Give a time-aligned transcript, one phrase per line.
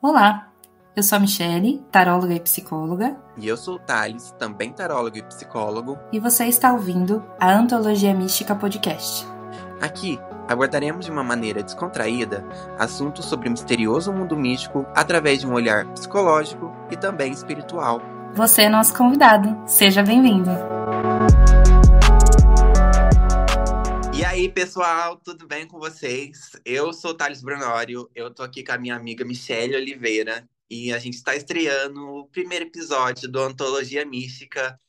[0.00, 0.46] Olá,
[0.94, 3.16] eu sou a Michele, taróloga e psicóloga.
[3.36, 5.98] E eu sou o Thales, também tarólogo e psicólogo.
[6.12, 9.26] E você está ouvindo a Antologia Mística Podcast.
[9.80, 10.16] Aqui
[10.48, 12.44] abordaremos de uma maneira descontraída
[12.78, 18.00] assuntos sobre o misterioso mundo místico através de um olhar psicológico e também espiritual.
[18.34, 20.50] Você é nosso convidado, seja bem-vindo.
[24.38, 26.52] Aí, pessoal, tudo bem com vocês?
[26.64, 30.98] Eu sou Thales Brunório, eu tô aqui com a minha amiga Michelle Oliveira e a
[31.00, 34.80] gente está estreando o primeiro episódio do Antologia Mística,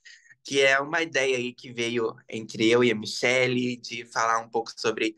[0.43, 4.48] que é uma ideia aí que veio entre eu e a Michelle de falar um
[4.48, 5.16] pouco sobre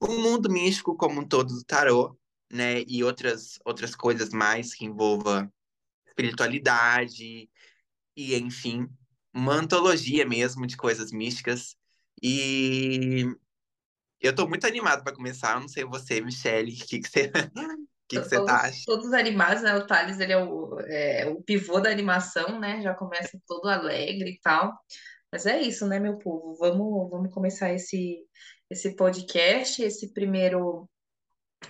[0.00, 2.18] o mundo místico como um todo do tarô,
[2.50, 5.52] né, e outras outras coisas mais que envolvam
[6.08, 7.50] espiritualidade
[8.16, 8.88] e enfim,
[9.34, 11.76] uma antologia mesmo de coisas místicas.
[12.22, 13.26] E
[14.26, 15.54] eu tô muito animado para começar.
[15.54, 17.30] Eu não sei você, Michelle, o que, que você.
[18.08, 18.84] que, que você todos, tá achando?
[18.86, 19.74] todos animados, né?
[19.74, 22.80] O Thales, ele é o, é o pivô da animação, né?
[22.82, 24.72] Já começa todo alegre e tal.
[25.32, 26.54] Mas é isso, né, meu povo?
[26.56, 28.18] Vamos, vamos começar esse,
[28.70, 30.88] esse podcast, esse primeiro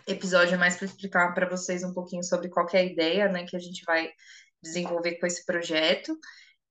[0.07, 3.47] episódio é mais para explicar para vocês um pouquinho sobre qual é a ideia, né,
[3.47, 4.11] que a gente vai
[4.63, 6.19] desenvolver com esse projeto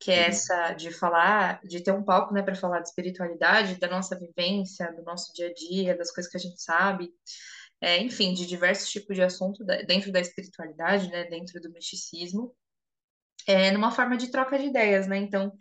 [0.03, 3.87] que é essa de falar, de ter um palco, né, para falar de espiritualidade, da
[3.87, 7.09] nossa vivência, do nosso dia a dia, das coisas que a gente sabe,
[7.79, 12.53] é, enfim, de diversos tipos de assunto dentro da espiritualidade, né, dentro do misticismo,
[13.47, 15.17] é, numa forma de troca de ideias, né?
[15.17, 15.53] Então,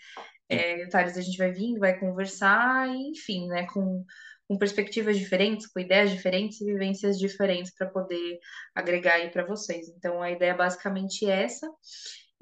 [0.49, 4.05] é, Thales, a gente vai vir, vai conversar, e, enfim, né, com,
[4.49, 8.41] com perspectivas diferentes, com ideias diferentes e vivências diferentes para poder
[8.75, 9.89] agregar aí para vocês.
[9.89, 11.69] Então, a ideia é basicamente essa.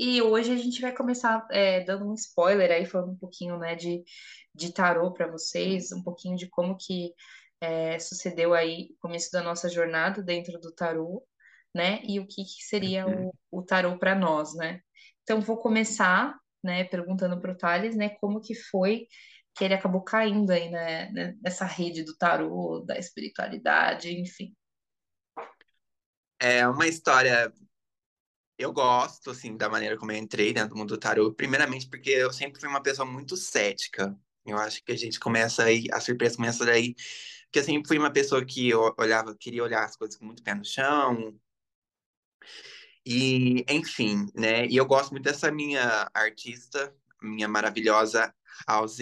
[0.03, 3.75] E hoje a gente vai começar é, dando um spoiler aí, falando um pouquinho, né,
[3.75, 4.03] de,
[4.55, 7.13] de tarô para vocês, um pouquinho de como que
[7.61, 11.23] é, sucedeu aí o começo da nossa jornada dentro do tarô,
[11.75, 14.81] né, e o que, que seria o, o tarô para nós, né.
[15.23, 19.07] Então, vou começar, né, perguntando para o Thales, né, como que foi
[19.55, 21.11] que ele acabou caindo aí, né,
[21.43, 24.57] nessa rede do tarô, da espiritualidade, enfim.
[26.39, 27.53] É uma história
[28.61, 32.11] eu gosto, assim, da maneira como eu entrei dentro do mundo do tarô, primeiramente porque
[32.11, 34.15] eu sempre fui uma pessoa muito cética.
[34.45, 36.95] Eu acho que a gente começa aí, a surpresa começa daí,
[37.45, 40.55] porque eu sempre fui uma pessoa que olhava, queria olhar as coisas com muito pé
[40.55, 41.35] no chão.
[43.05, 44.67] E, enfim, né?
[44.67, 48.35] E eu gosto muito dessa minha artista, minha maravilhosa
[48.69, 48.99] House,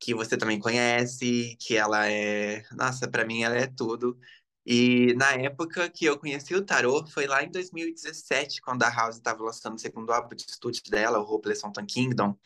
[0.00, 4.18] que você também conhece, que ela é, nossa, para mim ela é tudo.
[4.64, 9.16] E na época que eu conheci o tarô, foi lá em 2017, quando a House
[9.16, 12.36] estava lançando o segundo álbum de estúdio dela, o Hopeless Fountain Kingdom.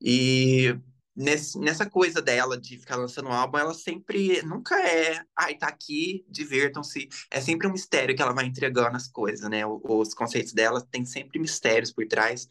[0.00, 0.76] E
[1.14, 5.68] nesse, nessa coisa dela de ficar lançando um álbum, ela sempre, nunca é, ai, tá
[5.68, 7.08] aqui, divirtam-se.
[7.30, 9.64] É sempre um mistério que ela vai entregando as coisas, né?
[9.66, 12.48] Os conceitos dela tem sempre mistérios por trás.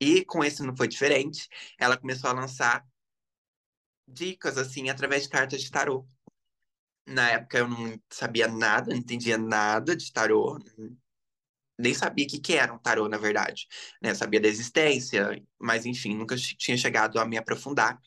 [0.00, 1.48] E com esse não foi diferente.
[1.78, 2.86] Ela começou a lançar
[4.06, 6.06] dicas, assim, através de cartas de tarô
[7.08, 10.58] na época eu não sabia nada, não entendia nada de tarô,
[11.78, 13.66] nem sabia o que, que era um tarô, na verdade.
[14.02, 14.14] Né?
[14.14, 17.98] Sabia da existência, mas enfim, nunca tinha chegado a me aprofundar.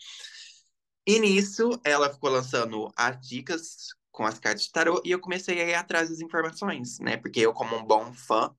[1.08, 5.60] E nisso, ela ficou lançando as dicas com as cartas de tarô e eu comecei
[5.62, 7.18] a ir atrás das informações, né?
[7.18, 8.54] Porque eu, como um bom fã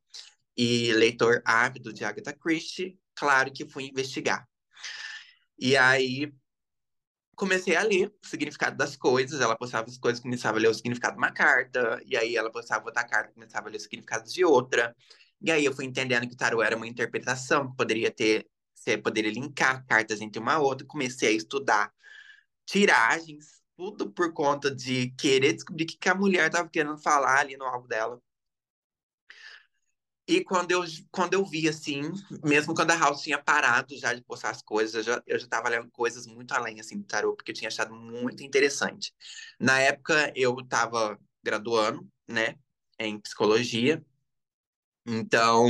[0.57, 4.49] e leitor ávido de Agatha Christie, claro que fui investigar.
[5.59, 6.33] E aí
[7.37, 9.41] comecei a ler o significado das coisas.
[9.41, 12.01] Ela postava as coisas, começava a ler o significado de uma carta.
[12.07, 14.95] E aí ela postava outra carta, começava a ler o significado de outra.
[15.41, 19.33] E aí eu fui entendendo que o tarô era uma interpretação, poderia ter, você poderia
[19.33, 20.87] linkar cartas entre uma outra.
[20.87, 21.93] Comecei a estudar
[22.67, 27.57] tiragens, tudo por conta de querer descobrir o que a mulher estava querendo falar ali
[27.57, 28.21] no álbum dela.
[30.33, 32.01] E quando eu, quando eu vi, assim,
[32.43, 35.47] mesmo quando a House tinha parado já de postar as coisas, eu já, eu já
[35.47, 39.13] tava lendo coisas muito além, assim, do tarô, porque eu tinha achado muito interessante.
[39.61, 42.55] Na época, eu tava graduando, né,
[42.99, 44.03] em psicologia,
[45.07, 45.69] então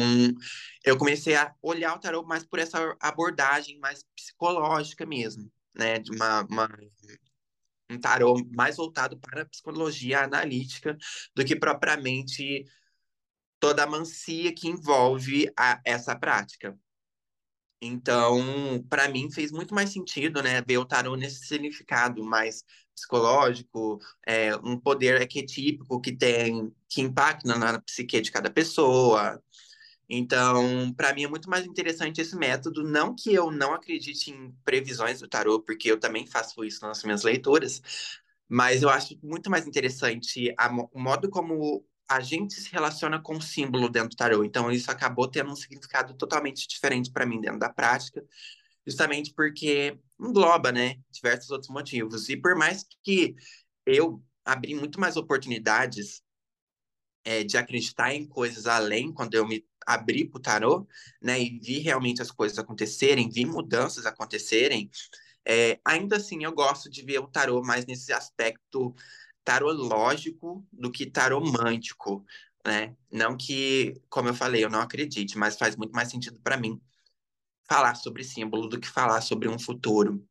[0.84, 6.12] eu comecei a olhar o tarô mais por essa abordagem mais psicológica mesmo, né, de
[6.12, 6.68] uma, uma
[7.90, 10.96] um tarô mais voltado para a psicologia analítica
[11.34, 12.64] do que propriamente
[13.62, 16.76] toda a mancia que envolve a, essa prática.
[17.80, 24.00] Então, para mim, fez muito mais sentido, né, ver o tarô nesse significado mais psicológico,
[24.26, 29.40] é, um poder arquetípico que tem, que impacta na, psique de cada pessoa.
[30.08, 32.82] Então, para mim é muito mais interessante esse método.
[32.82, 37.04] Não que eu não acredite em previsões do tarô, porque eu também faço isso nas
[37.04, 37.80] minhas leituras,
[38.48, 43.40] mas eu acho muito mais interessante a, o modo como a gente se relaciona com
[43.40, 44.44] símbolo dentro do tarô.
[44.44, 48.22] Então, isso acabou tendo um significado totalmente diferente para mim dentro da prática,
[48.86, 52.28] justamente porque engloba, né, diversos outros motivos.
[52.28, 53.34] E por mais que
[53.86, 56.22] eu abri muito mais oportunidades
[57.24, 60.86] é, de acreditar em coisas além quando eu me abri para o tarô,
[61.20, 64.90] né, e vi realmente as coisas acontecerem, vi mudanças acontecerem,
[65.44, 68.94] é, ainda assim eu gosto de ver o tarô mais nesse aspecto
[69.44, 72.24] tarológico do que taromântico,
[72.66, 72.96] né?
[73.10, 76.80] Não que, como eu falei, eu não acredite, mas faz muito mais sentido para mim
[77.68, 80.26] falar sobre símbolo do que falar sobre um futuro,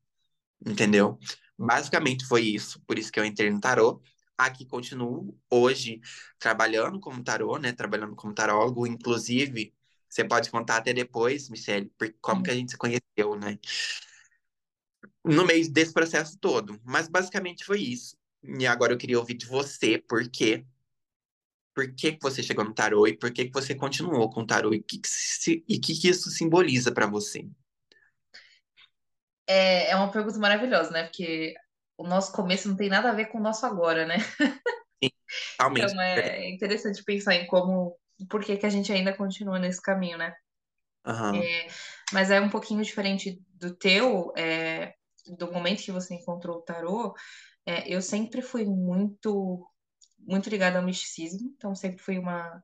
[0.66, 1.20] entendeu?
[1.58, 4.02] Basicamente foi isso, por isso que eu entrei no tarô.
[4.38, 6.02] Aqui continuo hoje
[6.40, 7.72] trabalhando como tarô, né?
[7.74, 9.74] Trabalhando como tarólogo, inclusive,
[10.10, 13.60] você pode contar até depois, Michelle, como que a gente se conheceu, né?
[15.24, 16.80] No meio desse processo todo.
[16.84, 18.18] Mas basicamente foi isso.
[18.44, 20.66] E agora eu queria ouvir de você, por quê?
[21.74, 24.46] Por que, que você chegou no tarô e por que, que você continuou com o
[24.46, 27.48] tarô e o que, que, se, e que, que isso simboliza para você?
[29.48, 31.04] É, é uma pergunta maravilhosa, né?
[31.04, 31.54] Porque
[31.98, 34.18] o nosso começo não tem nada a ver com o nosso agora, né?
[35.04, 35.10] Sim.
[35.72, 37.98] Então é interessante pensar em como,
[38.30, 40.34] por que que a gente ainda continua nesse caminho, né?
[41.06, 41.36] Aham.
[41.36, 41.68] É,
[42.12, 44.94] mas é um pouquinho diferente do teu, é,
[45.38, 47.14] do momento que você encontrou o tarô.
[47.66, 49.68] É, eu sempre fui muito,
[50.20, 52.64] muito ligada ao misticismo, então sempre fui uma,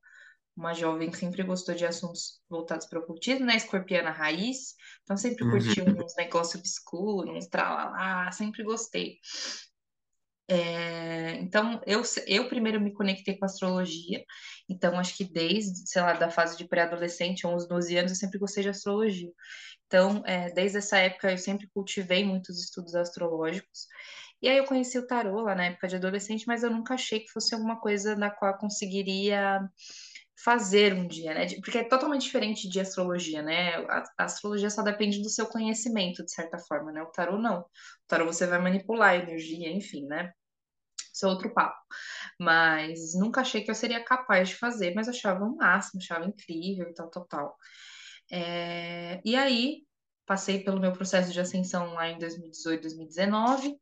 [0.56, 3.56] uma jovem que sempre gostou de assuntos voltados para o ocultismo, né?
[3.58, 5.50] Escorpiana raiz, então sempre Uhum.
[5.50, 9.20] curti uns negócios obscuros, uns tralalá, sempre gostei.
[10.50, 14.24] É, então, eu, eu primeiro me conectei com a astrologia,
[14.70, 18.40] então acho que desde, sei lá, da fase de pré-adolescente, 11, 12 anos, eu sempre
[18.40, 19.30] gostei de astrologia.
[19.88, 23.88] Então, é, desde essa época, eu sempre cultivei muitos estudos astrológicos.
[24.42, 27.20] E aí eu conheci o tarô lá na época de adolescente, mas eu nunca achei
[27.22, 29.60] que fosse alguma coisa na qual eu conseguiria
[30.44, 31.48] fazer um dia, né?
[31.64, 33.76] Porque é totalmente diferente de astrologia, né?
[33.88, 37.02] A astrologia só depende do seu conhecimento, de certa forma, né?
[37.02, 37.62] O tarô não.
[37.62, 37.66] O
[38.08, 40.32] tarô você vai manipular a energia, enfim, né?
[41.14, 41.78] Isso é outro papo.
[42.40, 46.90] Mas nunca achei que eu seria capaz de fazer, mas achava o máximo, achava incrível
[46.90, 47.58] e tal, tal, tal.
[48.32, 49.84] É, E aí,
[50.28, 53.76] passei pelo meu processo de ascensão lá em 2018, 2019.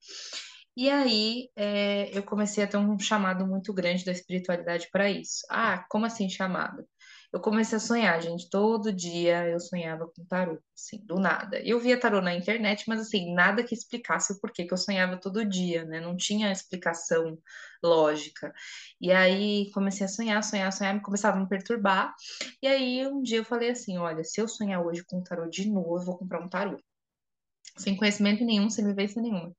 [0.77, 5.45] E aí, é, eu comecei a ter um chamado muito grande da espiritualidade para isso.
[5.49, 6.85] Ah, como assim chamado?
[7.35, 8.49] Eu comecei a sonhar, gente.
[8.49, 11.59] Todo dia eu sonhava com tarô, assim, do nada.
[11.59, 15.17] Eu via tarô na internet, mas assim, nada que explicasse o porquê que eu sonhava
[15.17, 15.99] todo dia, né?
[15.99, 17.37] Não tinha explicação
[17.83, 18.53] lógica.
[19.01, 22.15] E aí comecei a sonhar, sonhar, sonhar, começava a me perturbar.
[22.61, 25.69] E aí um dia eu falei assim: olha, se eu sonhar hoje com tarô de
[25.69, 26.77] novo, eu vou comprar um tarô.
[27.77, 29.53] Sem conhecimento nenhum, sem vivência nenhuma.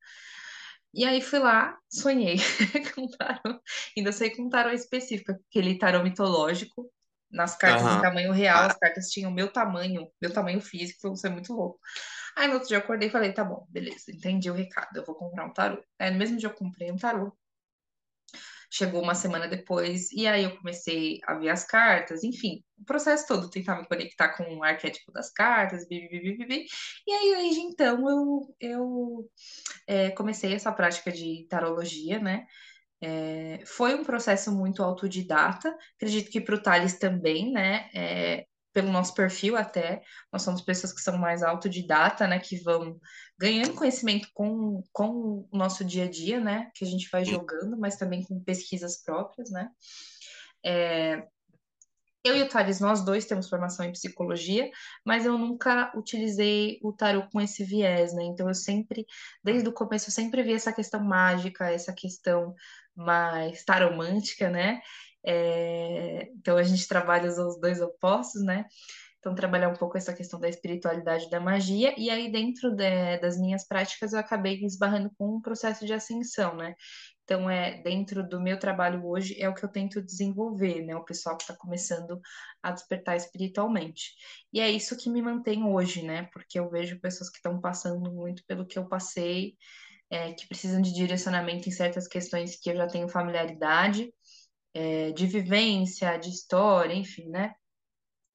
[0.95, 2.37] E aí fui lá, sonhei
[2.95, 3.61] com tarô.
[3.97, 6.91] Ainda sei com um tarô específico, aquele tarô mitológico.
[7.37, 8.01] Nas cartas em Aham.
[8.01, 11.79] tamanho real, Ah, as cartas tinham meu tamanho, meu tamanho físico, foi ser muito louco.
[12.37, 15.05] Aí no outro dia eu acordei e falei, tá bom, beleza, entendi o recado, eu
[15.05, 15.83] vou comprar um tarô.
[15.99, 17.37] Aí no mesmo dia eu comprei um tarô.
[18.71, 23.27] Chegou uma semana depois, e aí eu comecei a ver as cartas, enfim, o processo
[23.27, 26.67] todo, tentar me conectar com o arquétipo das cartas, bi, bi, bi, bi, bi.
[27.07, 29.31] E aí, desde então, eu, eu
[29.87, 32.47] é, comecei essa prática de tarologia, né?
[33.09, 37.89] É, foi um processo muito autodidata, acredito que para o Thales também, né?
[37.95, 40.03] É, pelo nosso perfil até,
[40.33, 42.41] nós somos pessoas que são mais autodidata, né?
[42.41, 42.99] Que vão
[43.39, 46.69] ganhando conhecimento com, com o nosso dia a dia, né?
[46.75, 49.71] Que a gente vai jogando, mas também com pesquisas próprias, né?
[50.65, 51.25] É,
[52.27, 54.71] eu e o Thales, nós dois temos formação em psicologia,
[55.05, 58.25] mas eu nunca utilizei o tarot com esse viés, né?
[58.25, 59.07] Então eu sempre,
[59.43, 62.55] desde o começo, eu sempre vi essa questão mágica, essa questão
[62.95, 64.81] mais taromântica, né?
[65.25, 68.67] É, Então a gente trabalha os dois opostos, né?
[69.19, 73.37] Então, trabalhar um pouco essa questão da espiritualidade da magia, e aí, dentro de- das
[73.39, 76.75] minhas práticas, eu acabei esbarrando com um processo de ascensão, né?
[77.27, 80.95] Então, é dentro do meu trabalho hoje, é o que eu tento desenvolver, né?
[80.95, 82.21] O pessoal que está começando
[82.63, 84.15] a despertar espiritualmente.
[84.53, 86.29] E é isso que me mantém hoje, né?
[86.33, 89.57] Porque eu vejo pessoas que estão passando muito pelo que eu passei,
[90.09, 94.15] é, que precisam de direcionamento em certas questões que eu já tenho familiaridade,
[94.73, 97.55] é, de vivência, de história, enfim, né?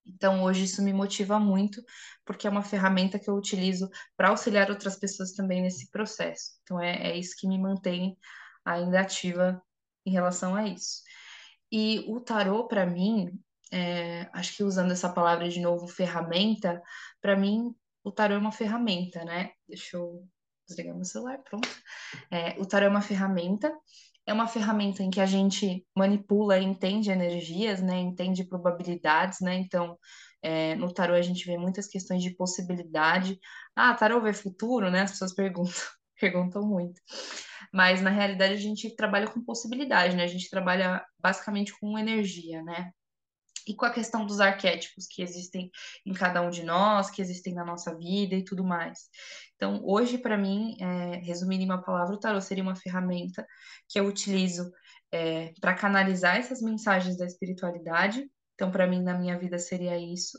[0.04, 1.82] Então, hoje isso me motiva muito,
[2.26, 6.58] porque é uma ferramenta que eu utilizo para auxiliar outras pessoas também nesse processo.
[6.62, 8.18] Então, é, é isso que me mantém
[8.64, 9.62] ainda ativa
[10.06, 11.02] em relação a isso.
[11.70, 13.30] E o tarô, para mim,
[13.72, 16.82] é, acho que usando essa palavra de novo, ferramenta,
[17.20, 19.52] para mim, o tarô é uma ferramenta, né?
[19.68, 20.26] Deixa eu
[20.66, 21.68] desligar meu celular, pronto.
[22.30, 23.72] É, o tarô é uma ferramenta
[24.26, 27.98] é uma ferramenta em que a gente manipula entende energias, né?
[27.98, 29.56] Entende probabilidades, né?
[29.56, 29.98] Então,
[30.40, 33.38] é, no tarô a gente vê muitas questões de possibilidade.
[33.74, 35.02] Ah, tarô vê futuro, né?
[35.02, 35.72] As pessoas perguntam,
[36.20, 37.00] perguntam muito.
[37.72, 40.24] Mas na realidade a gente trabalha com possibilidade, né?
[40.24, 42.92] A gente trabalha basicamente com energia, né?
[43.66, 45.70] E com a questão dos arquétipos que existem
[46.04, 49.08] em cada um de nós, que existem na nossa vida e tudo mais.
[49.56, 53.46] Então, hoje, para mim, é, resumindo em uma palavra, o tarot seria uma ferramenta
[53.88, 54.70] que eu utilizo
[55.12, 58.28] é, para canalizar essas mensagens da espiritualidade.
[58.54, 60.38] Então, para mim, na minha vida, seria isso.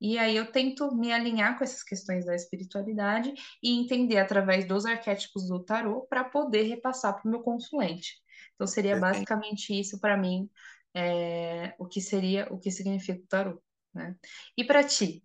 [0.00, 4.86] E aí eu tento me alinhar com essas questões da espiritualidade e entender através dos
[4.86, 8.16] arquétipos do tarot para poder repassar para o meu consulente.
[8.54, 10.48] Então, seria basicamente isso para mim
[10.94, 13.62] é, o que seria, o que significa o tarô,
[13.94, 14.16] né?
[14.56, 15.22] E para ti?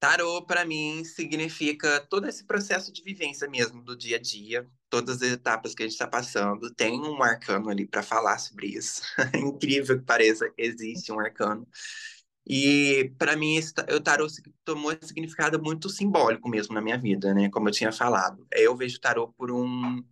[0.00, 5.20] Tarô, para mim, significa todo esse processo de vivência mesmo do dia a dia, todas
[5.20, 6.72] as etapas que a gente está passando.
[6.72, 9.02] Tem um arcano ali para falar sobre isso.
[9.34, 11.66] É incrível que pareça, existe um arcano.
[12.48, 13.60] E para mim,
[13.94, 14.26] o tarô
[14.64, 17.50] tomou esse significado muito simbólico mesmo na minha vida, né?
[17.50, 18.46] Como eu tinha falado.
[18.52, 20.02] Eu vejo o tarô por um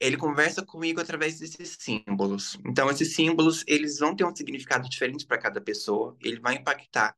[0.00, 2.58] ele conversa comigo através desses símbolos.
[2.66, 7.14] Então, esses símbolos, eles vão ter um significado diferente para cada pessoa, ele vai impactar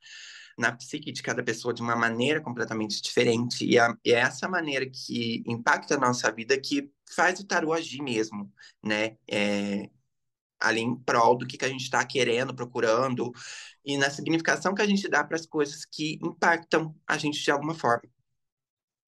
[0.59, 4.87] na psique de cada pessoa de uma maneira completamente diferente, e, e é essa maneira
[4.91, 8.53] que impacta a nossa vida que faz o tarô agir mesmo,
[8.83, 9.17] né?
[9.31, 9.89] É,
[10.61, 13.33] ali em prol do que, que a gente está querendo, procurando,
[13.85, 17.51] e na significação que a gente dá para as coisas que impactam a gente de
[17.51, 18.09] alguma forma.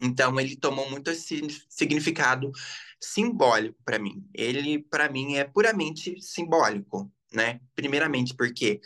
[0.00, 2.50] Então, ele tomou muito esse significado
[3.00, 4.26] simbólico para mim.
[4.34, 7.60] Ele, para mim, é puramente simbólico, né?
[7.74, 8.80] Primeiramente, porque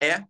[0.00, 0.24] é,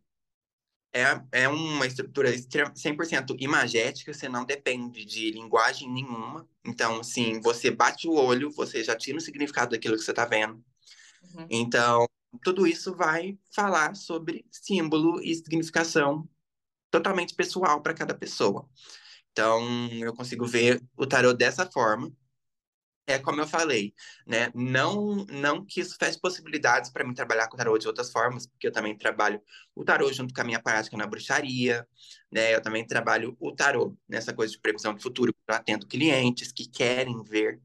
[0.93, 2.31] é, é uma estrutura
[2.75, 6.49] 100% imagética, você não depende de linguagem nenhuma.
[6.65, 10.25] Então, assim, você bate o olho, você já tira o significado daquilo que você está
[10.25, 10.65] vendo.
[11.35, 11.47] Uhum.
[11.51, 12.07] Então,
[12.43, 16.29] tudo isso vai falar sobre símbolo e significação
[16.91, 18.69] totalmente pessoal para cada pessoa.
[19.33, 22.13] Então, eu consigo ver o tarot dessa forma
[23.09, 23.95] é como eu falei,
[24.27, 24.53] né?
[24.55, 28.67] Não, não que isso feche possibilidades para mim trabalhar com tarô de outras formas, porque
[28.67, 29.41] eu também trabalho
[29.75, 31.89] o tarô junto com a minha prática na bruxaria,
[32.31, 32.55] né?
[32.55, 36.69] Eu também trabalho o tarô nessa coisa de previsão de futuro, eu atendo clientes que
[36.69, 37.59] querem ver.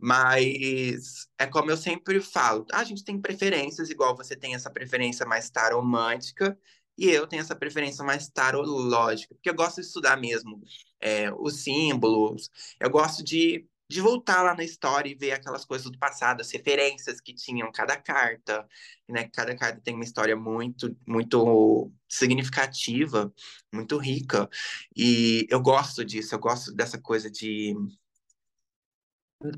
[0.00, 5.26] Mas é como eu sempre falo, a gente tem preferências, igual você tem essa preferência
[5.26, 6.58] mais taromântica,
[6.96, 10.62] e eu tenho essa preferência mais tarológica, porque eu gosto de estudar mesmo
[11.00, 15.90] é, os símbolos, eu gosto de de voltar lá na história e ver aquelas coisas
[15.90, 18.64] do passado, as referências que tinham cada carta,
[19.08, 19.28] né?
[19.34, 23.32] Cada carta tem uma história muito, muito significativa,
[23.74, 24.48] muito rica.
[24.96, 27.74] E eu gosto disso, eu gosto dessa coisa de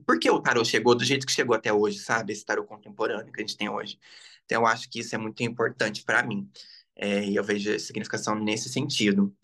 [0.06, 2.32] por que o tarot chegou do jeito que chegou até hoje, sabe?
[2.32, 3.98] Esse tarot contemporâneo que a gente tem hoje.
[4.44, 6.50] Então, eu acho que isso é muito importante para mim.
[6.94, 9.34] É, e eu vejo a significação nesse sentido.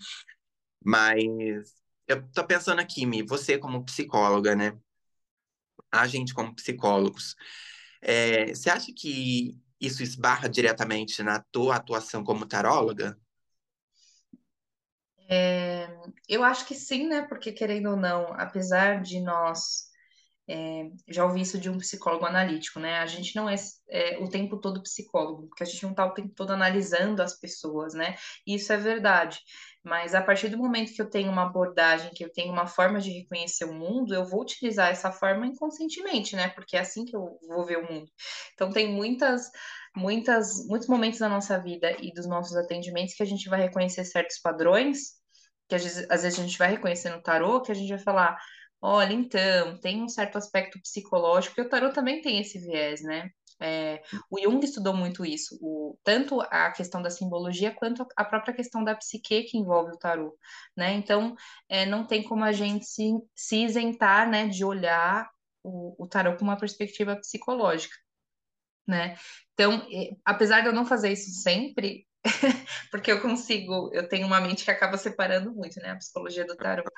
[0.84, 1.24] Mas
[2.06, 4.78] eu tô pensando aqui, Mi, você como psicóloga, né?
[5.90, 7.34] A gente como psicólogos,
[8.00, 13.18] é, você acha que isso esbarra diretamente na tua atuação como taróloga?
[15.30, 15.88] É,
[16.28, 17.22] eu acho que sim, né?
[17.22, 19.87] Porque querendo ou não, apesar de nós
[20.48, 22.98] é, já ouvi isso de um psicólogo analítico, né?
[22.98, 23.54] A gente não é,
[23.90, 27.38] é, o tempo todo psicólogo, porque a gente não está o tempo todo analisando as
[27.38, 28.16] pessoas, né?
[28.46, 29.40] E isso é verdade.
[29.84, 32.98] Mas a partir do momento que eu tenho uma abordagem, que eu tenho uma forma
[32.98, 36.48] de reconhecer o mundo, eu vou utilizar essa forma inconscientemente, né?
[36.48, 38.10] Porque é assim que eu vou ver o mundo.
[38.54, 39.50] Então tem muitas,
[39.94, 44.04] muitas, muitos momentos da nossa vida e dos nossos atendimentos que a gente vai reconhecer
[44.04, 45.18] certos padrões,
[45.68, 47.98] que às vezes, às vezes a gente vai reconhecer no tarô, que a gente vai
[47.98, 48.38] falar
[48.80, 53.30] Olha, então, tem um certo aspecto psicológico, porque o tarot também tem esse viés, né?
[53.60, 58.54] É, o Jung estudou muito isso, o, tanto a questão da simbologia quanto a própria
[58.54, 60.36] questão da psique que envolve o tarot,
[60.76, 60.92] né?
[60.94, 61.34] Então,
[61.68, 65.28] é, não tem como a gente se, se isentar, né, de olhar
[65.62, 67.96] o, o tarot com uma perspectiva psicológica,
[68.86, 69.16] né?
[69.54, 69.86] Então,
[70.24, 72.06] apesar de eu não fazer isso sempre,
[72.90, 76.56] porque eu consigo, eu tenho uma mente que acaba separando muito, né, a psicologia do
[76.56, 76.88] tarot.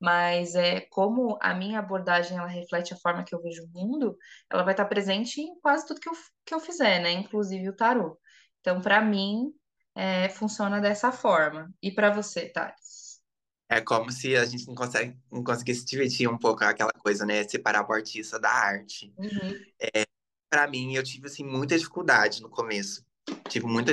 [0.00, 4.16] Mas é como a minha abordagem ela reflete a forma que eu vejo o mundo,
[4.50, 6.14] ela vai estar presente em quase tudo que eu,
[6.44, 8.16] que eu fizer, né, inclusive o tarot.
[8.60, 9.52] Então, para mim,
[9.94, 11.72] é, funciona dessa forma.
[11.82, 13.20] E para você, Thales?
[13.68, 17.46] É como se a gente não, consegue, não conseguisse dividir um pouco aquela coisa, né?
[17.46, 19.12] Separar o artista da arte.
[19.18, 19.60] Uhum.
[19.78, 20.04] É,
[20.48, 23.04] para mim, eu tive assim, muita dificuldade no começo.
[23.48, 23.92] Tive muita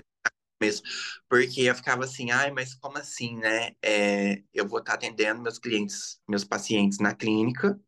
[1.29, 3.71] Porque eu ficava assim, ai, mas como assim, né?
[3.81, 7.79] É, eu vou estar atendendo meus clientes, meus pacientes na clínica,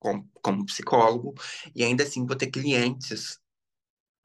[0.00, 1.34] como, como psicólogo,
[1.74, 3.40] e ainda assim vou ter clientes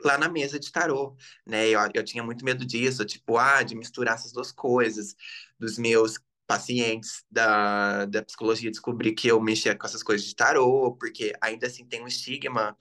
[0.03, 1.67] lá na mesa de tarô, né?
[1.69, 5.15] Eu, eu tinha muito medo disso, tipo, ah, de misturar essas duas coisas,
[5.59, 10.95] dos meus pacientes da, da psicologia descobrir que eu mexia com essas coisas de tarô,
[10.97, 12.77] porque ainda assim tem um estigma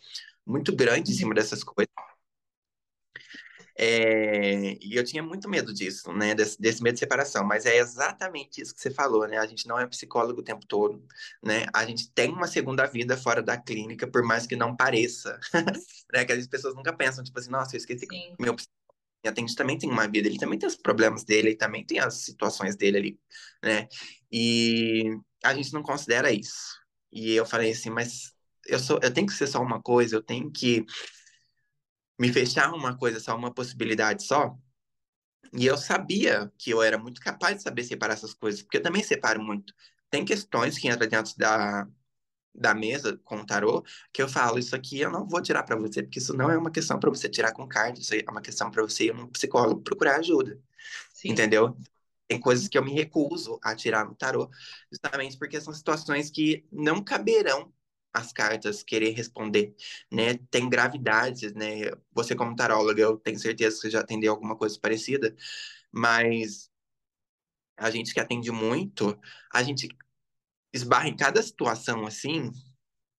[0.46, 1.92] muito grande em cima dessas coisas.
[3.78, 6.34] É, e eu tinha muito medo disso, né?
[6.34, 9.38] Desse, desse, medo de separação, mas é exatamente isso que você falou, né?
[9.38, 11.02] A gente não é psicólogo o tempo todo,
[11.42, 11.66] né?
[11.72, 15.38] A gente tem uma segunda vida fora da clínica, por mais que não pareça,
[16.12, 16.24] né?
[16.24, 18.34] Que as pessoas nunca pensam, tipo assim, nossa, eu esqueci Sim.
[18.38, 18.54] meu
[19.24, 22.24] atendente também tem uma vida, ele também tem os problemas dele, ele também tem as
[22.24, 23.20] situações dele ali,
[23.62, 23.88] né?
[24.30, 26.76] E a gente não considera isso.
[27.10, 28.32] E eu falei assim, mas
[28.66, 30.84] eu sou, eu tenho que ser só uma coisa, eu tenho que
[32.18, 34.56] me fechar uma coisa só, uma possibilidade só.
[35.52, 38.82] E eu sabia que eu era muito capaz de saber separar essas coisas, porque eu
[38.82, 39.74] também separo muito.
[40.10, 41.86] Tem questões que entram dentro da,
[42.54, 45.76] da mesa com o tarô que eu falo, isso aqui eu não vou tirar para
[45.76, 48.42] você, porque isso não é uma questão para você tirar com carta, isso é uma
[48.42, 50.58] questão para você ir um psicólogo procurar ajuda.
[51.12, 51.30] Sim.
[51.30, 51.76] Entendeu?
[52.28, 54.50] Tem coisas que eu me recuso a tirar no tarô,
[54.92, 57.72] justamente porque são situações que não caberão
[58.12, 59.74] as cartas querer responder,
[60.10, 60.34] né?
[60.50, 61.90] Tem gravidades, né?
[62.12, 65.34] Você como taróloga, eu tenho certeza que já atendeu alguma coisa parecida,
[65.92, 66.70] mas
[67.76, 69.18] a gente que atende muito,
[69.52, 69.88] a gente
[70.72, 72.52] esbarra em cada situação assim,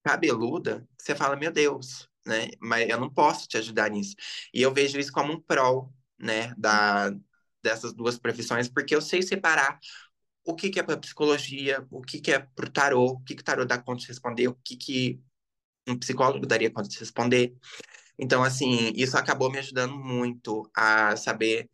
[0.04, 2.50] cabeluda, você fala, meu Deus, né?
[2.62, 4.16] Mas eu não posso te ajudar nisso.
[4.54, 7.12] E eu vejo isso como um prol, né, da
[7.64, 9.80] dessas duas profissões, porque eu sei separar
[10.46, 13.36] o que, que é para psicologia, o que, que é para o tarô, o que,
[13.36, 15.22] que o tarô dá conta de responder, o que, que
[15.88, 17.56] um psicólogo daria conta de responder.
[18.18, 21.70] Então, assim, isso acabou me ajudando muito a saber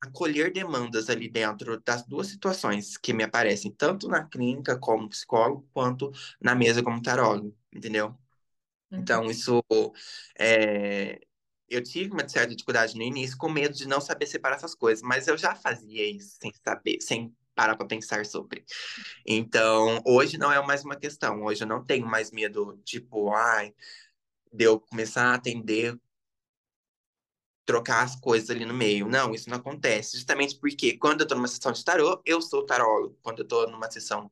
[0.00, 5.68] acolher demandas ali dentro das duas situações que me aparecem, tanto na clínica como psicólogo,
[5.72, 6.10] quanto
[6.40, 8.08] na mesa como tarólogo, entendeu?
[8.90, 8.98] Uhum.
[8.98, 9.62] Então, isso
[10.38, 11.20] é...
[11.68, 15.02] Eu tive uma certa dificuldade no início, com medo de não saber separar essas coisas,
[15.02, 18.64] mas eu já fazia isso sem saber, sem parar para pensar sobre.
[19.26, 21.42] Então, hoje não é mais uma questão.
[21.44, 23.74] Hoje eu não tenho mais medo, tipo, ai,
[24.52, 25.98] de eu começar a atender,
[27.64, 29.08] trocar as coisas ali no meio.
[29.08, 30.16] Não, isso não acontece.
[30.16, 33.18] Justamente porque quando eu tô numa sessão de tarô, eu sou tarólogo.
[33.22, 34.30] Quando eu tô numa sessão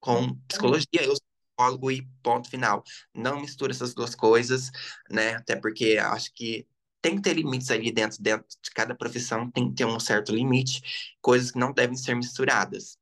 [0.00, 2.82] com psicologia, eu sou psicólogo e ponto final.
[3.14, 4.70] Não mistura essas duas coisas,
[5.10, 5.34] né?
[5.34, 6.66] Até porque acho que
[7.02, 10.32] tem que ter limites ali dentro, dentro de cada profissão, tem que ter um certo
[10.32, 10.80] limite,
[11.20, 12.96] coisas que não devem ser misturadas.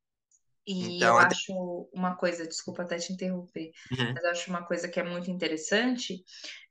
[0.67, 1.35] E então, eu até...
[1.35, 4.13] acho uma coisa, desculpa até te interromper, uhum.
[4.15, 6.23] mas eu acho uma coisa que é muito interessante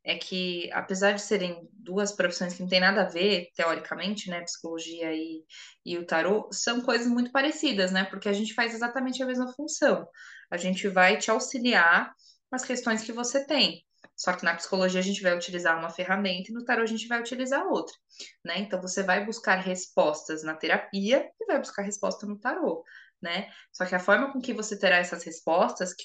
[0.03, 4.41] é que, apesar de serem duas profissões que não tem nada a ver, teoricamente, né,
[4.41, 5.43] psicologia e,
[5.85, 9.51] e o tarô, são coisas muito parecidas, né, porque a gente faz exatamente a mesma
[9.53, 10.07] função.
[10.49, 12.13] A gente vai te auxiliar
[12.51, 13.85] nas questões que você tem.
[14.19, 17.07] Só que na psicologia a gente vai utilizar uma ferramenta e no tarot a gente
[17.07, 17.95] vai utilizar outra,
[18.43, 18.59] né?
[18.59, 22.83] Então você vai buscar respostas na terapia e vai buscar resposta no tarot,
[23.21, 23.49] né?
[23.71, 26.03] Só que a forma com que você terá essas respostas, que,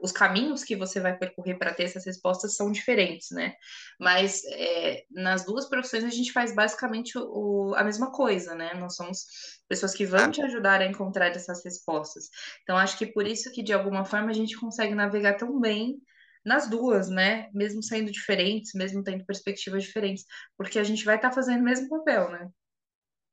[0.00, 3.52] os caminhos que você vai percorrer para ter essas respostas são diferentes, né?
[3.98, 8.72] Mas é, nas duas profissões a gente faz basicamente o, a mesma coisa, né?
[8.72, 9.26] Nós somos
[9.68, 12.30] pessoas que vão te ajudar a encontrar essas respostas.
[12.62, 16.00] Então acho que por isso que de alguma forma a gente consegue navegar tão bem
[16.44, 17.50] nas duas, né?
[17.52, 20.24] Mesmo sendo diferentes, mesmo tendo perspectivas diferentes,
[20.56, 22.48] porque a gente vai estar tá fazendo o mesmo papel, né?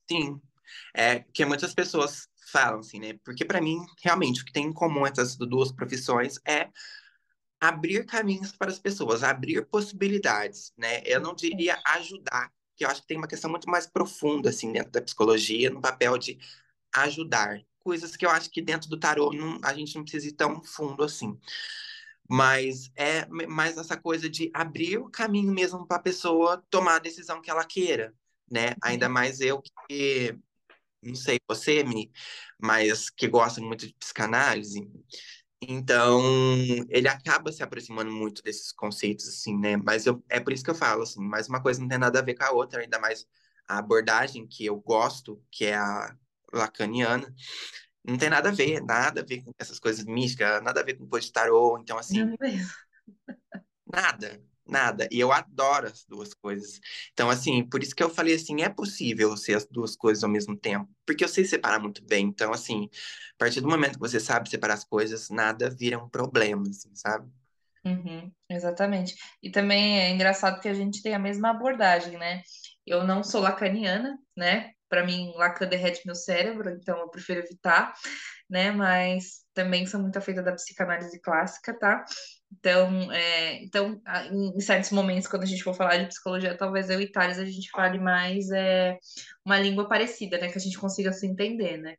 [0.09, 0.41] Sim.
[0.95, 3.17] É que muitas pessoas falam assim, né?
[3.23, 6.69] Porque para mim, realmente, o que tem em comum essas duas profissões é
[7.59, 11.01] abrir caminhos para as pessoas, abrir possibilidades, né?
[11.05, 14.71] Eu não diria ajudar, que eu acho que tem uma questão muito mais profunda assim
[14.71, 16.37] dentro da psicologia, no papel de
[16.93, 20.33] ajudar, coisas que eu acho que dentro do tarô não, a gente não precisa ir
[20.33, 21.39] tão fundo assim.
[22.29, 26.99] Mas é mais essa coisa de abrir o caminho mesmo para a pessoa tomar a
[26.99, 28.13] decisão que ela queira,
[28.51, 28.75] né?
[28.81, 29.13] Ainda uhum.
[29.13, 30.37] mais eu que,
[31.01, 32.11] não sei você, Mi,
[32.59, 34.89] mas que gosta muito de psicanálise.
[35.61, 36.21] Então,
[36.89, 39.75] ele acaba se aproximando muito desses conceitos, assim, né?
[39.77, 42.19] Mas eu, é por isso que eu falo, assim, mas uma coisa não tem nada
[42.19, 43.25] a ver com a outra, ainda mais
[43.67, 46.15] a abordagem que eu gosto, que é a
[46.53, 47.33] lacaniana,
[48.07, 50.95] não tem nada a ver, nada a ver com essas coisas místicas, nada a ver
[50.95, 52.35] com coisa de tarô, então assim.
[53.85, 55.07] Nada, nada.
[55.11, 56.79] E eu adoro as duas coisas.
[57.11, 60.29] Então, assim, por isso que eu falei assim, é possível ser as duas coisas ao
[60.29, 60.89] mesmo tempo.
[61.05, 62.27] Porque eu sei separar muito bem.
[62.27, 62.89] Então, assim,
[63.33, 66.93] a partir do momento que você sabe separar as coisas, nada vira um problema, assim,
[66.95, 67.29] sabe?
[67.85, 69.15] Uhum, exatamente.
[69.41, 72.41] E também é engraçado que a gente tem a mesma abordagem, né?
[72.85, 74.71] Eu não sou lacaniana, né?
[74.89, 77.93] Para mim, Lacan derrete meu cérebro, então eu prefiro evitar,
[78.49, 78.71] né?
[78.71, 82.05] Mas também sou muito afeita da psicanálise clássica, tá?
[82.49, 87.01] Então, é, então, em certos momentos, quando a gente for falar de psicologia, talvez eu
[87.01, 88.97] e Thales a gente fale mais é,
[89.45, 90.49] uma língua parecida, né?
[90.49, 91.95] Que a gente consiga se entender, né?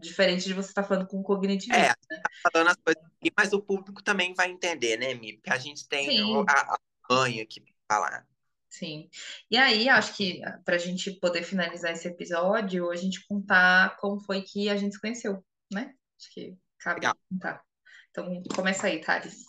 [0.00, 1.84] Diferente de você estar tá falando com cognitivismo.
[1.84, 2.20] É, né?
[2.20, 5.34] tá falando as coisas aqui, mas o público também vai entender, né, Mi?
[5.34, 6.78] Porque a gente tem a, a
[7.08, 8.31] mãe aqui para falar.
[8.72, 9.10] Sim.
[9.50, 14.18] E aí, acho que para a gente poder finalizar esse episódio, a gente contar como
[14.18, 15.94] foi que a gente se conheceu, né?
[16.18, 17.14] Acho que cabe Legal.
[17.30, 17.62] contar.
[18.10, 19.44] Então, começa aí, Thales.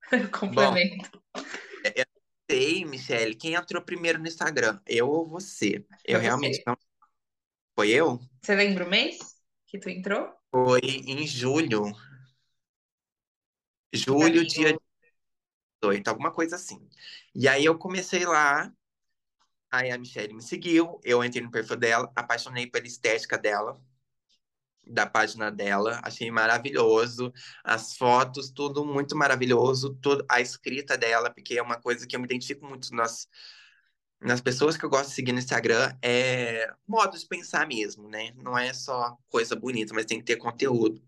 [0.32, 1.22] Complemento.
[1.36, 1.42] Bom,
[1.94, 2.04] eu
[2.50, 4.80] sei, Michelle, quem entrou primeiro no Instagram?
[4.86, 5.84] Eu ou você?
[6.06, 6.76] Eu Foi realmente não.
[7.74, 8.18] Foi eu?
[8.40, 9.18] Você lembra o mês
[9.66, 10.32] que tu entrou?
[10.50, 11.92] Foi em julho.
[13.92, 14.78] Julho, dia
[15.82, 16.88] 18, alguma coisa assim.
[17.34, 18.72] E aí eu comecei lá,
[19.70, 23.80] aí a Michelle me seguiu, eu entrei no perfil dela, apaixonei pela estética dela
[24.84, 27.32] da página dela, achei maravilhoso,
[27.64, 32.20] as fotos, tudo muito maravilhoso, tudo, a escrita dela, porque é uma coisa que eu
[32.20, 33.28] me identifico muito nas,
[34.20, 38.32] nas pessoas que eu gosto de seguir no Instagram, é modo de pensar mesmo, né?
[38.36, 41.02] Não é só coisa bonita, mas tem que ter conteúdo.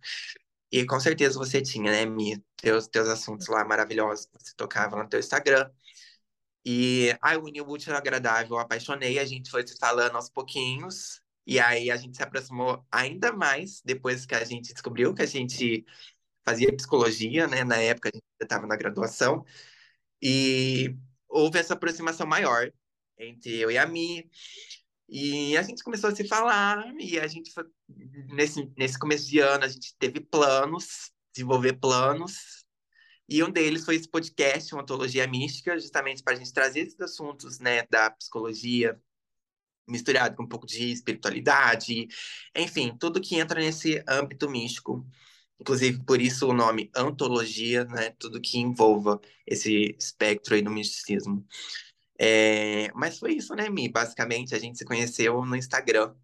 [0.75, 2.45] E com certeza você tinha, né, Mi?
[2.57, 5.71] Teus, teus assuntos lá maravilhosos que você tocava no teu Instagram.
[6.65, 11.61] E ai, o útil muito agradável, apaixonei, a gente foi se falando aos pouquinhos, e
[11.61, 15.87] aí a gente se aproximou ainda mais depois que a gente descobriu que a gente
[16.45, 17.63] fazia psicologia, né?
[17.63, 19.45] Na época a gente estava na graduação.
[20.21, 20.97] E
[21.29, 22.73] houve essa aproximação maior
[23.17, 24.29] entre eu e a Mi.
[25.09, 27.53] E a gente começou a se falar, e a gente,
[28.33, 32.65] nesse, nesse começo de ano, a gente teve planos, desenvolver planos,
[33.29, 37.01] e um deles foi esse podcast, uma ontologia mística, justamente para a gente trazer esses
[37.01, 39.01] assuntos, né, da psicologia,
[39.89, 42.09] misturado com um pouco de espiritualidade,
[42.57, 45.07] enfim, tudo que entra nesse âmbito místico.
[45.61, 48.11] Inclusive, por isso o nome antologia, né?
[48.19, 51.47] Tudo que envolva esse espectro aí do misticismo.
[52.19, 52.91] É...
[52.95, 53.89] Mas foi isso, né, Mi?
[53.89, 56.15] Basicamente, a gente se conheceu no Instagram.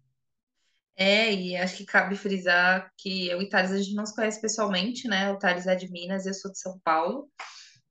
[0.95, 4.39] É, e acho que cabe frisar que eu e Thales a gente não se conhece
[4.39, 5.31] pessoalmente, né?
[5.31, 7.29] O Thales é de Minas e eu sou de São Paulo.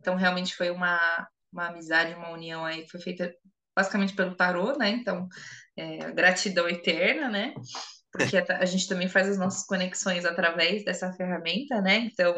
[0.01, 3.35] Então, realmente foi uma, uma amizade, uma união aí foi feita
[3.77, 4.91] basicamente pelo tarô, né?
[4.91, 5.29] Então,
[5.77, 7.55] é, gratidão eterna, né?
[8.13, 11.97] Porque a, a, gente também faz as nossas conexões através dessa ferramenta, né?
[11.99, 12.35] Então,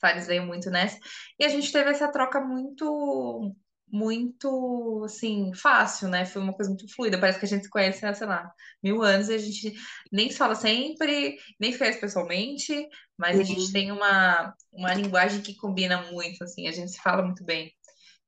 [0.00, 0.98] Fares veio muito nessa.
[1.38, 3.54] E a gente teve essa troca muito,
[3.90, 6.24] muito, assim, fácil, né?
[6.24, 7.18] Foi uma coisa muito fluida.
[7.18, 9.74] Parece que a gente se conhece há, sei lá, mil anos e a gente
[10.12, 13.42] nem se fala sempre, nem se conhece pessoalmente, mas uhum.
[13.42, 17.44] a gente tem uma, uma linguagem que combina muito, assim, a gente se fala muito
[17.44, 17.72] bem.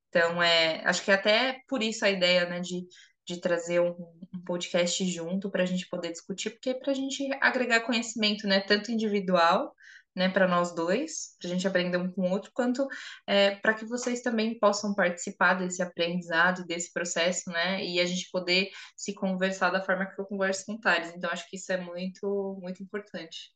[0.09, 2.85] Então, é, acho que até por isso a ideia, né, de,
[3.27, 3.95] de trazer um,
[4.35, 8.47] um podcast junto para a gente poder discutir, porque é para a gente agregar conhecimento,
[8.47, 9.73] né, tanto individual,
[10.15, 12.87] né, para nós dois, para a gente aprender um com o outro, quanto
[13.27, 18.29] é, para que vocês também possam participar desse aprendizado, desse processo, né, e a gente
[18.31, 21.13] poder se conversar da forma que eu converso com o Thales.
[21.15, 23.53] Então, acho que isso é muito, muito importante.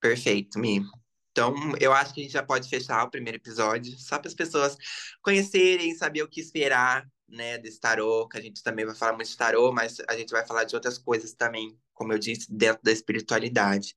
[0.00, 0.82] Perfeito, Mi.
[1.30, 4.34] Então, eu acho que a gente já pode fechar o primeiro episódio, só para as
[4.34, 4.76] pessoas
[5.20, 9.30] conhecerem, saber o que esperar, né, desse tarô, que a gente também vai falar muito
[9.30, 12.82] de tarô, mas a gente vai falar de outras coisas também, como eu disse, dentro
[12.84, 13.94] da espiritualidade.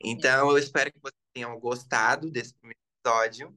[0.00, 3.56] Então, eu espero que vocês tenham gostado desse primeiro episódio.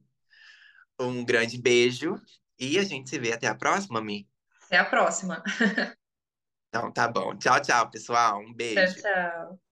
[1.00, 2.20] Um grande beijo
[2.58, 4.28] e a gente se vê até a próxima, Mi.
[4.64, 5.42] Até a próxima.
[6.68, 7.36] então, tá bom.
[7.36, 8.40] Tchau, tchau, pessoal.
[8.40, 8.94] Um beijo.
[8.94, 9.63] Tchau, tchau.